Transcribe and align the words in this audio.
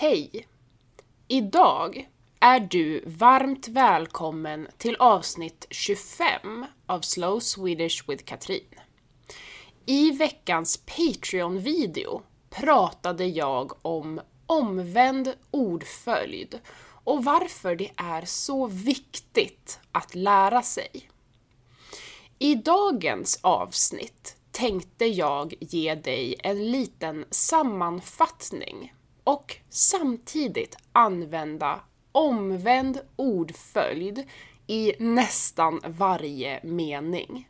Hej! 0.00 0.46
Idag 1.28 2.08
är 2.40 2.60
du 2.60 3.04
varmt 3.06 3.68
välkommen 3.68 4.68
till 4.76 4.96
avsnitt 4.96 5.66
25 5.70 6.66
av 6.86 7.00
Slow 7.00 7.40
Swedish 7.40 8.08
with 8.08 8.24
Katrin. 8.24 8.74
I 9.86 10.10
veckans 10.10 10.76
Patreon-video 10.76 12.22
pratade 12.50 13.24
jag 13.24 13.86
om 13.86 14.20
omvänd 14.46 15.34
ordföljd 15.50 16.60
och 17.04 17.24
varför 17.24 17.76
det 17.76 17.90
är 17.96 18.24
så 18.24 18.66
viktigt 18.66 19.80
att 19.92 20.14
lära 20.14 20.62
sig. 20.62 21.10
I 22.38 22.54
dagens 22.54 23.38
avsnitt 23.42 24.36
tänkte 24.50 25.04
jag 25.04 25.54
ge 25.60 25.94
dig 25.94 26.34
en 26.38 26.70
liten 26.70 27.24
sammanfattning 27.30 28.92
och 29.28 29.56
samtidigt 29.70 30.76
använda 30.92 31.80
omvänd 32.12 33.00
ordföljd 33.16 34.24
i 34.66 34.92
nästan 34.98 35.80
varje 35.86 36.60
mening. 36.62 37.48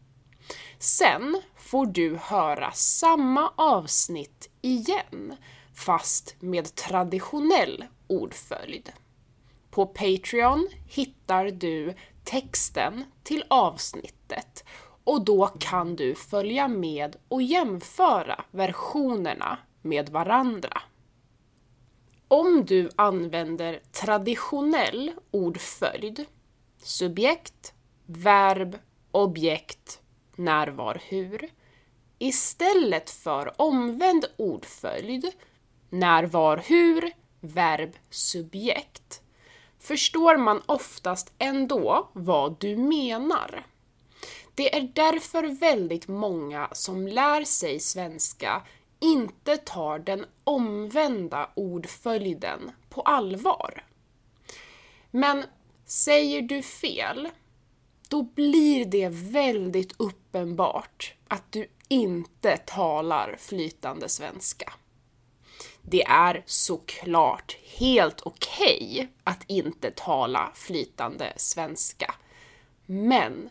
Sen 0.79 1.43
får 1.57 1.87
du 1.87 2.17
höra 2.17 2.73
samma 2.73 3.53
avsnitt 3.57 4.51
igen, 4.61 5.37
fast 5.75 6.37
med 6.41 6.75
traditionell 6.75 7.85
ordföljd. 8.07 8.93
På 9.71 9.87
Patreon 9.87 10.69
hittar 10.89 11.45
du 11.45 11.95
texten 12.25 13.05
till 13.23 13.45
avsnittet 13.51 14.65
och 15.05 15.25
då 15.25 15.47
kan 15.47 15.97
du 15.97 16.15
följa 16.15 16.69
med 16.69 17.17
och 17.29 17.43
jämföra 17.43 18.45
versionerna 18.51 19.59
med 19.83 20.09
varandra. 20.09 20.83
Om 22.29 22.65
du 22.65 22.91
använder 22.97 23.81
traditionell 23.93 25.13
ordföljd, 25.31 26.25
subjekt, 26.83 27.73
verb, 28.07 28.79
objekt, 29.11 30.01
när, 30.37 30.69
var, 30.69 31.03
hur, 31.09 31.51
istället 32.19 33.11
för 33.11 33.61
omvänd 33.61 34.25
ordföljd, 34.37 35.27
när, 35.91 36.25
var, 36.25 36.57
hur, 36.57 37.13
verb, 37.41 37.93
subjekt, 38.11 39.23
förstår 39.79 40.37
man 40.37 40.63
oftast 40.67 41.33
ändå 41.39 42.09
vad 42.13 42.57
du 42.61 42.77
menar. 42.77 43.67
Det 44.55 44.77
är 44.77 44.91
därför 44.95 45.61
väldigt 45.61 46.09
många 46.09 46.69
som 46.73 47.09
lär 47.09 47.45
sig 47.45 47.81
svenska 47.81 48.63
inte 49.01 49.57
tar 49.57 49.99
den 49.99 50.27
omvända 50.45 51.51
ordföljden 51.55 52.71
på 52.89 53.03
allvar. 53.03 53.85
Men 55.11 55.45
säger 55.85 56.43
du 56.43 56.63
fel, 56.63 57.29
då 58.09 58.23
blir 58.23 58.85
det 58.85 59.09
väldigt 59.09 59.95
uppenbart 59.97 61.15
att 61.29 61.53
du 61.53 61.67
inte 61.89 62.57
talar 62.57 63.37
flytande 63.39 64.09
svenska. 64.09 64.73
Det 65.83 66.03
är 66.03 66.43
såklart 66.47 67.57
helt 67.79 68.21
okej 68.21 68.91
okay 68.93 69.07
att 69.25 69.45
inte 69.47 69.91
tala 69.91 70.53
flytande 70.55 71.33
svenska. 71.37 72.15
Men 72.87 73.51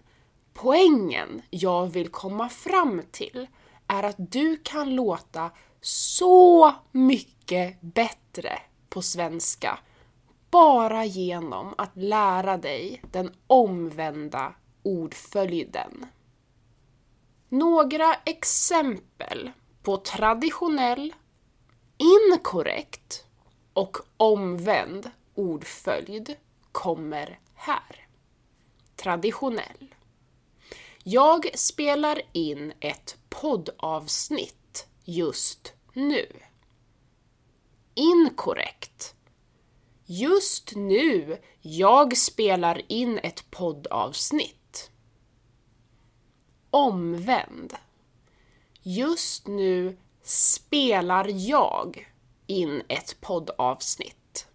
poängen 0.53 1.41
jag 1.49 1.87
vill 1.87 2.09
komma 2.09 2.49
fram 2.49 3.01
till 3.11 3.47
är 3.87 4.03
att 4.03 4.15
du 4.17 4.57
kan 4.63 4.95
låta 4.95 5.51
så 5.81 6.73
mycket 6.91 7.81
bättre 7.81 8.59
på 8.89 9.01
svenska 9.01 9.79
bara 10.49 11.05
genom 11.05 11.73
att 11.77 11.91
lära 11.93 12.57
dig 12.57 13.01
den 13.11 13.35
omvända 13.47 14.53
ordföljden. 14.83 16.05
Några 17.49 18.13
exempel 18.13 19.51
på 19.83 19.97
traditionell, 19.97 21.13
inkorrekt 21.97 23.25
och 23.73 23.97
omvänd 24.17 25.11
ordföljd 25.35 26.35
kommer 26.71 27.39
här. 27.55 28.07
Traditionell. 28.95 29.95
Jag 31.03 31.59
spelar 31.59 32.21
in 32.31 32.73
ett 32.79 33.17
poddavsnitt 33.41 34.87
just 35.03 35.73
nu. 35.93 36.27
Inkorrekt. 37.93 39.15
Just 40.05 40.75
nu, 40.75 41.37
jag 41.61 42.17
spelar 42.17 42.81
in 42.91 43.19
ett 43.23 43.51
poddavsnitt. 43.51 44.91
Omvänd. 46.69 47.73
Just 48.81 49.47
nu 49.47 49.97
spelar 50.23 51.27
jag 51.49 52.07
in 52.47 52.83
ett 52.87 53.21
poddavsnitt. 53.21 54.47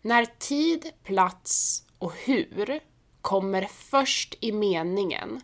När 0.00 0.24
tid, 0.24 0.92
plats 1.02 1.84
och 1.98 2.12
hur 2.14 2.80
kommer 3.20 3.64
först 3.64 4.36
i 4.40 4.52
meningen, 4.52 5.40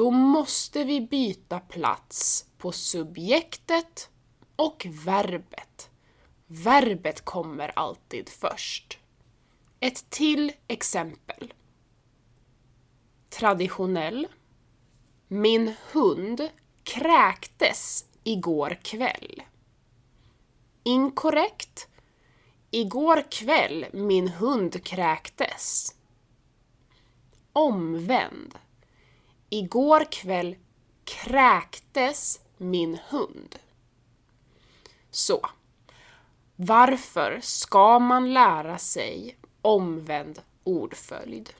då 0.00 0.10
måste 0.10 0.84
vi 0.84 1.00
byta 1.00 1.60
plats 1.60 2.46
på 2.58 2.72
subjektet 2.72 4.10
och 4.56 4.86
verbet. 5.04 5.90
Verbet 6.46 7.24
kommer 7.24 7.78
alltid 7.78 8.28
först. 8.28 8.98
Ett 9.80 10.10
till 10.10 10.52
exempel. 10.68 11.52
Traditionell. 13.28 14.26
Min 15.28 15.74
hund 15.92 16.48
kräktes 16.82 18.04
igår 18.24 18.78
kväll. 18.82 19.42
Inkorrekt. 20.82 21.88
Igår 22.70 23.24
kväll 23.30 23.86
min 23.92 24.28
hund 24.28 24.84
kräktes. 24.84 25.94
Omvänd. 27.52 28.58
Igår 29.52 30.04
kväll 30.12 30.56
kräktes 31.04 32.40
min 32.56 32.98
hund. 33.08 33.56
Så. 35.10 35.40
Varför 36.56 37.38
ska 37.42 37.98
man 37.98 38.32
lära 38.32 38.78
sig 38.78 39.36
omvänd 39.62 40.40
ordföljd? 40.64 41.50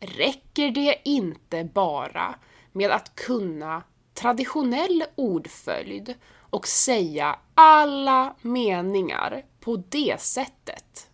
Räcker 0.00 0.70
det 0.70 1.00
inte 1.04 1.64
bara 1.64 2.34
med 2.72 2.90
att 2.90 3.14
kunna 3.14 3.82
traditionell 4.14 5.04
ordföljd 5.14 6.14
och 6.50 6.66
säga 6.66 7.38
alla 7.54 8.34
meningar 8.42 9.42
på 9.60 9.76
det 9.76 10.20
sättet? 10.20 11.10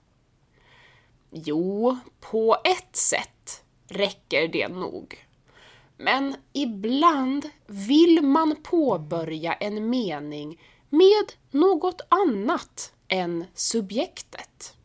Jo, 1.30 1.98
på 2.20 2.56
ett 2.64 2.96
sätt 2.96 3.64
räcker 3.88 4.48
det 4.48 4.68
nog. 4.68 5.26
Men 5.96 6.36
ibland 6.52 7.48
vill 7.66 8.22
man 8.22 8.56
påbörja 8.62 9.52
en 9.52 9.90
mening 9.90 10.60
med 10.90 11.32
något 11.50 12.00
annat 12.08 12.92
än 13.08 13.44
subjektet. 13.54 14.76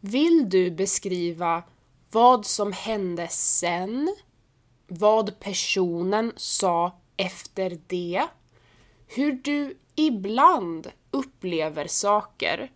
Vill 0.00 0.50
du 0.50 0.70
beskriva 0.70 1.62
vad 2.10 2.46
som 2.46 2.72
hände 2.72 3.28
sen? 3.28 4.16
Vad 4.86 5.40
personen 5.40 6.32
sa 6.36 6.98
efter 7.16 7.78
det? 7.86 8.26
Hur 9.06 9.32
du 9.32 9.78
ibland 9.94 10.92
upplever 11.10 11.86
saker? 11.86 12.72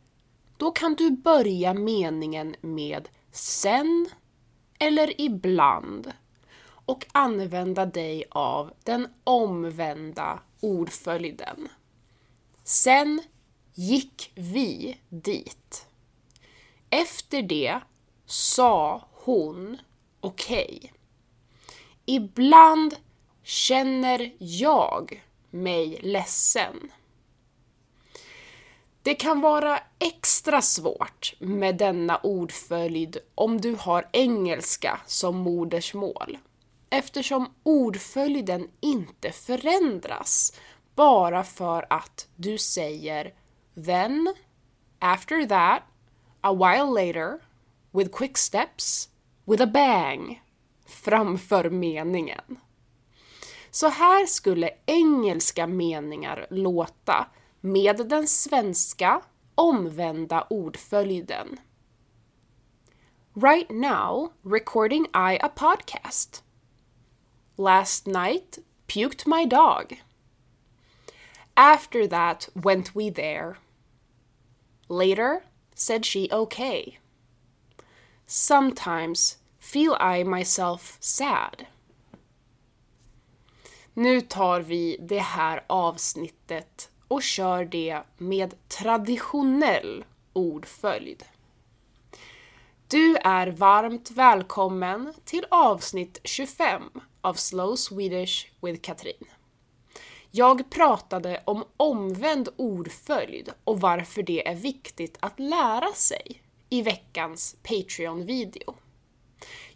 Då 0.57 0.71
kan 0.71 0.95
du 0.95 1.11
börja 1.11 1.75
meningen 1.75 2.57
med 2.61 3.09
sen 3.33 4.09
eller 4.79 5.21
ibland 5.21 6.13
och 6.91 7.07
använda 7.13 7.87
dig 7.87 8.25
av 8.31 8.73
den 8.85 9.09
omvända 9.25 10.41
ordföljden. 10.61 11.69
Sen 12.65 13.23
gick 13.75 14.33
vi 14.35 14.99
dit. 15.09 15.87
Efter 16.91 17.43
det 17.43 17.81
sa 18.27 19.09
hon 19.13 19.79
okej. 20.21 20.79
Okay. 20.79 20.91
Ibland 22.05 22.97
känner 23.43 24.33
jag 24.39 25.23
mig 25.51 26.01
ledsen. 26.03 26.93
Det 29.03 29.15
kan 29.15 29.41
vara 29.41 29.81
extra 29.99 30.63
svårt 30.63 31.35
med 31.39 31.77
denna 31.77 32.17
ordföljd 32.17 33.19
om 33.35 33.61
du 33.61 33.77
har 33.81 34.09
engelska 34.13 35.01
som 35.07 35.37
modersmål 35.37 36.39
eftersom 36.91 37.55
ordföljden 37.63 38.69
inte 38.81 39.33
förändras 39.33 40.53
bara 40.95 41.45
för 41.45 41.87
att 41.91 42.29
du 42.37 42.59
säger 42.59 43.35
then 43.87 44.35
after 44.99 45.47
that, 45.47 45.83
a 46.41 46.53
while 46.55 46.91
later, 46.91 47.41
with 47.91 48.17
quick 48.17 48.39
steps, 48.39 49.09
with 49.45 49.63
a 49.63 49.67
bang 49.67 50.43
framför 50.87 51.71
meningen. 51.71 52.59
Så 53.71 53.89
här 53.89 54.27
skulle 54.27 54.71
engelska 54.87 55.67
meningar 55.67 56.47
låta 56.51 57.27
med 57.61 58.09
den 58.09 58.29
svenska 58.29 59.23
omvända 59.55 60.47
ordföljden. 60.51 61.61
Right 63.35 63.71
now, 63.71 64.33
recording 64.43 65.05
I 65.05 65.39
a 65.41 65.49
podcast. 65.49 66.45
Last 67.61 68.07
night, 68.07 68.59
puked 68.89 69.27
my 69.27 69.45
dog. 69.45 69.99
After 71.55 72.07
that, 72.07 72.49
went 72.55 72.95
we 72.95 73.11
there. 73.11 73.59
Later, 74.89 75.43
said 75.75 76.07
she 76.07 76.31
okay. 76.33 76.97
Sometimes 78.27 79.37
feel 79.59 79.95
I 80.01 80.23
myself 80.23 80.97
sad. 81.01 81.67
Nu 83.95 84.21
tar 84.21 84.61
vi 84.61 84.97
det 85.01 85.19
här 85.19 85.65
avsnittet 85.67 86.91
och 87.09 87.23
kör 87.23 87.65
det 87.65 88.03
med 88.19 88.55
traditionell 88.69 90.05
ordföljd. 90.33 91.25
Du 92.89 93.17
är 93.17 93.47
varmt 93.47 94.11
välkommen 94.11 95.15
till 95.25 95.47
avsnitt 95.51 96.21
25 96.25 96.91
av 97.21 97.35
Slow 97.35 97.77
Swedish 97.77 98.47
with 98.61 98.81
Katrin. 98.81 99.25
Jag 100.31 100.71
pratade 100.71 101.43
om 101.45 101.65
omvänd 101.77 102.49
ordföljd 102.57 103.53
och 103.65 103.81
varför 103.81 104.23
det 104.23 104.49
är 104.49 104.55
viktigt 104.55 105.19
att 105.21 105.41
lära 105.41 105.93
sig 105.93 106.43
i 106.69 106.83
veckans 106.83 107.57
Patreon-video. 107.63 108.75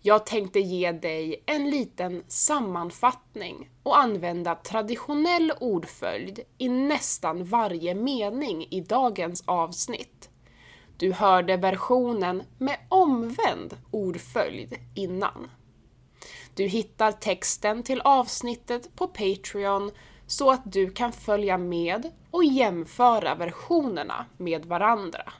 Jag 0.02 0.26
tänkte 0.26 0.60
ge 0.60 0.92
dig 0.92 1.42
en 1.46 1.70
liten 1.70 2.24
sammanfattning 2.28 3.70
och 3.82 3.98
använda 3.98 4.54
traditionell 4.54 5.52
ordföljd 5.60 6.40
i 6.58 6.68
nästan 6.68 7.44
varje 7.44 7.94
mening 7.94 8.66
i 8.70 8.80
dagens 8.80 9.42
avsnitt. 9.46 10.30
Du 10.96 11.12
hörde 11.12 11.56
versionen 11.56 12.42
med 12.58 12.78
omvänd 12.88 13.76
ordföljd 13.90 14.74
innan. 14.94 15.50
Du 16.54 16.64
hittar 16.66 17.12
texten 17.12 17.82
till 17.82 18.00
avsnittet 18.00 18.96
på 18.96 19.06
Patreon 19.06 19.90
så 20.26 20.50
att 20.50 20.72
du 20.72 20.90
kan 20.90 21.12
följa 21.12 21.58
med 21.58 22.10
och 22.30 22.44
jämföra 22.44 23.34
versionerna 23.34 24.26
med 24.36 24.64
varandra. 24.64 25.32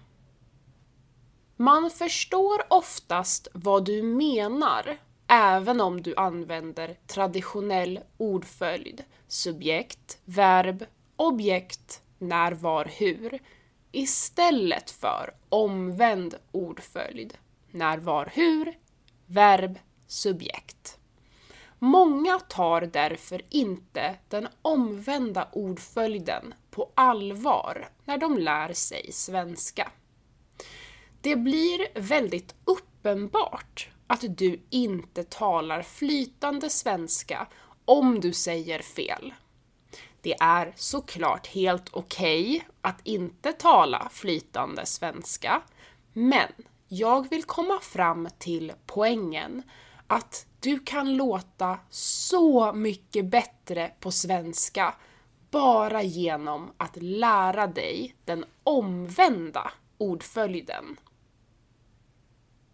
Man 1.57 1.91
förstår 1.91 2.63
oftast 2.71 3.49
vad 3.55 3.85
du 3.85 4.03
menar 4.03 4.97
även 5.27 5.81
om 5.81 6.03
du 6.03 6.15
använder 6.17 6.97
traditionell 7.07 8.01
ordföljd, 8.17 9.05
subjekt, 9.29 10.19
verb, 10.25 10.85
objekt, 11.17 12.03
när, 12.19 12.53
var, 12.53 12.85
hur 12.85 13.39
istället 13.93 14.91
för 14.91 15.35
omvänd 15.49 16.35
ordföljd, 16.53 17.39
när, 17.71 17.99
var, 17.99 18.31
hur, 18.35 18.79
verb, 19.27 19.79
subjekt. 20.07 20.99
Många 21.85 22.41
tar 22.41 22.81
därför 22.81 23.43
inte 23.51 24.17
den 24.29 24.49
omvända 24.63 25.49
ordföljden 25.53 26.55
på 26.71 26.91
allvar 26.95 27.89
när 28.05 28.19
de 28.19 28.39
lär 28.39 28.73
sig 28.73 29.13
svenska. 29.13 29.91
Det 31.21 31.37
blir 31.37 32.01
väldigt 32.01 32.55
uppenbart 32.65 33.91
att 34.07 34.25
du 34.29 34.61
inte 34.71 35.25
talar 35.25 35.83
flytande 35.83 36.71
svenska 36.71 37.47
om 37.85 38.21
du 38.21 38.33
säger 38.33 38.79
fel. 38.79 39.35
Det 40.21 40.35
är 40.41 40.73
såklart 40.77 41.47
helt 41.47 41.89
okej 41.93 42.57
okay 42.57 42.61
att 42.81 43.01
inte 43.07 43.53
tala 43.53 44.09
flytande 44.13 44.87
svenska, 44.87 45.63
men 46.13 46.49
jag 46.89 47.31
vill 47.31 47.45
komma 47.45 47.81
fram 47.81 48.29
till 48.39 48.73
poängen 48.87 49.63
att 50.07 50.47
du 50.61 50.79
kan 50.79 51.17
låta 51.17 51.79
så 51.91 52.73
mycket 52.73 53.27
bättre 53.27 53.93
på 54.01 54.11
svenska 54.11 54.95
bara 55.51 56.03
genom 56.03 56.73
att 56.77 56.97
lära 56.97 57.67
dig 57.67 58.17
den 58.25 58.45
omvända 58.65 59.73
ordföljden. 59.99 60.97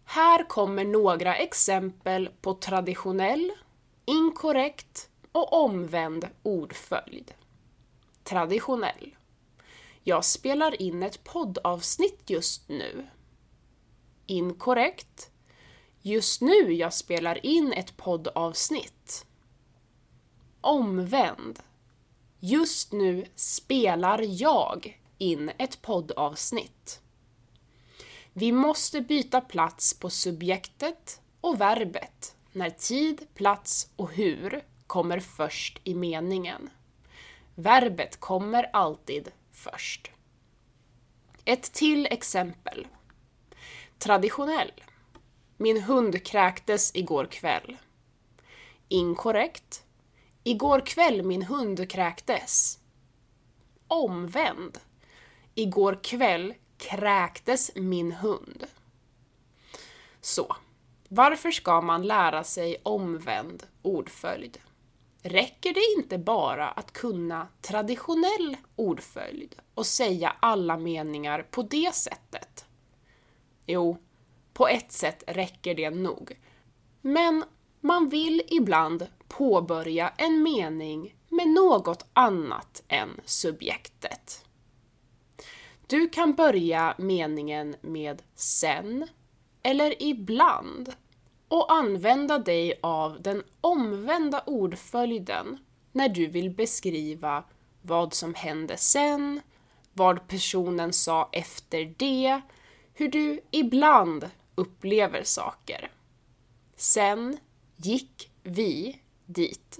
Här 0.05 0.43
kommer 0.49 0.85
några 0.85 1.35
exempel 1.35 2.29
på 2.41 2.53
traditionell, 2.53 3.51
inkorrekt 4.05 5.09
och 5.31 5.53
omvänd 5.53 6.27
ordföljd. 6.43 7.33
Traditionell. 8.23 9.15
Jag 10.03 10.25
spelar 10.25 10.81
in 10.81 11.03
ett 11.03 11.23
poddavsnitt 11.23 12.29
just 12.29 12.69
nu. 12.69 13.07
Inkorrekt. 14.25 15.30
Just 16.03 16.41
nu 16.41 16.73
jag 16.73 16.93
spelar 16.93 17.45
in 17.45 17.73
ett 17.73 17.97
poddavsnitt. 17.97 19.25
Omvänd. 20.61 21.59
Just 22.39 22.91
nu 22.91 23.25
spelar 23.35 24.25
jag 24.41 25.01
in 25.17 25.51
ett 25.57 25.81
poddavsnitt. 25.81 27.01
Vi 28.33 28.51
måste 28.51 29.01
byta 29.01 29.41
plats 29.41 29.99
på 29.99 30.09
subjektet 30.09 31.21
och 31.41 31.61
verbet 31.61 32.35
när 32.51 32.69
tid, 32.69 33.27
plats 33.35 33.89
och 33.95 34.11
hur 34.11 34.63
kommer 34.87 35.19
först 35.19 35.79
i 35.83 35.95
meningen. 35.95 36.69
Verbet 37.55 38.19
kommer 38.19 38.69
alltid 38.73 39.31
först. 39.51 40.11
Ett 41.45 41.73
till 41.73 42.05
exempel. 42.05 42.87
Traditionell. 43.97 44.71
Min 45.61 45.81
hund 45.81 46.23
kräktes 46.25 46.95
igår 46.95 47.25
kväll. 47.25 47.77
Inkorrekt. 48.87 49.83
Igår 50.43 50.85
kväll 50.85 51.23
min 51.23 51.41
hund 51.41 51.89
kräktes. 51.89 52.79
Omvänd. 53.87 54.77
Igår 55.55 55.99
kväll 56.03 56.53
kräktes 56.77 57.71
min 57.75 58.11
hund. 58.11 58.65
Så, 60.21 60.55
varför 61.09 61.51
ska 61.51 61.81
man 61.81 62.07
lära 62.07 62.43
sig 62.43 62.77
omvänd 62.83 63.63
ordföljd? 63.81 64.57
Räcker 65.23 65.73
det 65.73 66.01
inte 66.01 66.17
bara 66.17 66.69
att 66.69 66.93
kunna 66.93 67.47
traditionell 67.61 68.57
ordföljd 68.75 69.55
och 69.73 69.85
säga 69.85 70.35
alla 70.39 70.77
meningar 70.77 71.47
på 71.51 71.61
det 71.61 71.95
sättet? 71.95 72.65
Jo, 73.65 73.97
på 74.53 74.67
ett 74.67 74.91
sätt 74.91 75.23
räcker 75.27 75.75
det 75.75 75.89
nog. 75.89 76.39
Men 77.01 77.43
man 77.81 78.09
vill 78.09 78.41
ibland 78.47 79.07
påbörja 79.27 80.13
en 80.17 80.43
mening 80.43 81.15
med 81.29 81.47
något 81.47 82.05
annat 82.13 82.83
än 82.87 83.21
subjektet. 83.25 84.45
Du 85.87 86.09
kan 86.09 86.33
börja 86.33 86.95
meningen 86.97 87.75
med 87.81 88.21
sen 88.35 89.07
eller 89.63 90.03
ibland 90.03 90.93
och 91.47 91.73
använda 91.73 92.39
dig 92.39 92.79
av 92.81 93.21
den 93.21 93.43
omvända 93.61 94.43
ordföljden 94.45 95.57
när 95.91 96.09
du 96.09 96.27
vill 96.27 96.49
beskriva 96.49 97.43
vad 97.81 98.13
som 98.13 98.33
hände 98.33 98.77
sen, 98.77 99.41
vad 99.93 100.27
personen 100.27 100.93
sa 100.93 101.29
efter 101.31 101.93
det, 101.97 102.41
hur 102.93 103.07
du 103.07 103.41
ibland 103.51 104.29
upplever 104.55 105.23
saker. 105.23 105.91
Sen 106.75 107.37
gick 107.77 108.31
vi 108.43 108.99
dit. 109.25 109.79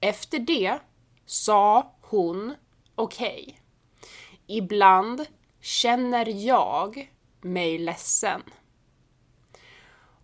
Efter 0.00 0.38
det 0.38 0.78
sa 1.26 1.94
hon 2.00 2.54
okej. 2.94 3.42
Okay. 3.44 3.58
Ibland 4.46 5.26
känner 5.60 6.46
jag 6.46 7.12
mig 7.40 7.78
ledsen. 7.78 8.42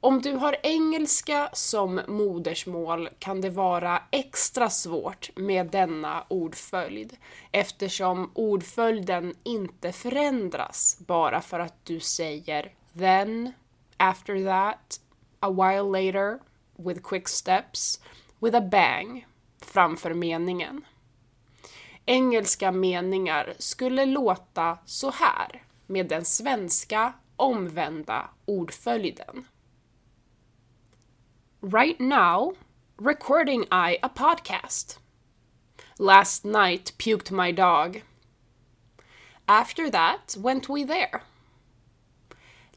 Om 0.01 0.23
du 0.23 0.33
har 0.33 0.57
engelska 0.63 1.51
som 1.53 2.01
modersmål 2.09 3.09
kan 3.19 3.41
det 3.41 3.51
vara 3.51 4.03
extra 4.11 4.71
svårt 4.71 5.31
med 5.37 5.67
denna 5.67 6.25
ordföljd 6.29 7.17
eftersom 7.53 8.31
ordföljden 8.35 9.35
inte 9.43 9.93
förändras 9.93 10.99
bara 10.99 11.41
för 11.41 11.61
att 11.61 11.85
du 11.85 12.01
säger 12.01 12.73
then, 12.99 13.53
after 13.99 14.43
that, 14.45 14.99
a 15.43 15.51
while 15.51 15.89
later, 15.89 16.41
with 16.77 17.03
quick 17.03 17.29
steps, 17.29 17.99
with 18.41 18.55
a 18.55 18.61
bang 18.61 19.25
framför 19.61 20.15
meningen. 20.15 20.85
Engelska 22.07 22.73
meningar 22.73 23.55
skulle 23.59 24.07
låta 24.07 24.79
så 24.85 25.11
här 25.11 25.63
med 25.87 26.09
den 26.09 26.25
svenska 26.25 27.13
omvända 27.37 28.31
ordföljden. 28.45 29.45
Right 31.61 32.01
now, 32.01 32.57
recording 32.99 33.63
I 33.63 33.99
a 34.03 34.09
podcast. 34.09 35.01
Last 35.99 36.45
night 36.45 36.99
puked 36.99 37.33
my 37.33 37.53
dog. 37.53 38.03
After 39.47 39.91
that 39.91 40.37
went 40.39 40.69
we 40.69 40.85
there. 40.85 41.23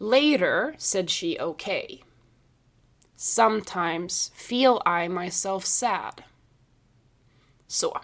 Later 0.03 0.73
said 0.79 1.11
she 1.11 1.37
okay. 1.39 2.01
Sometimes 3.15 4.31
feel 4.33 4.81
I 4.83 5.07
myself 5.07 5.63
sad. 5.65 6.23
Så. 7.67 7.99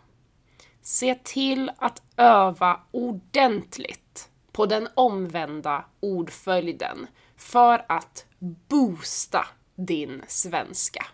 Se 0.81 1.15
till 1.15 1.71
att 1.77 2.01
öva 2.17 2.79
ordentligt 2.91 4.29
på 4.51 4.65
den 4.65 4.87
omvända 4.95 5.85
ordföljden 5.99 7.07
för 7.35 7.85
att 7.89 8.25
boosta 8.39 9.45
din 9.75 10.23
svenska. 10.27 11.05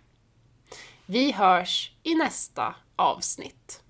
Vi 1.06 1.32
hörs 1.32 1.92
i 2.04 2.16
nästa 2.16 2.75
avsnitt. 2.96 3.83